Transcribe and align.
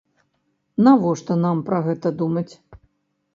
Навошта 0.87 1.37
нам 1.43 1.61
пра 1.67 1.79
гэта 1.89 2.13
думаць? 2.23 2.49